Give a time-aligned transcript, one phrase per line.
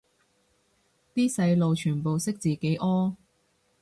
[1.13, 3.13] 啲細路全部識自己屙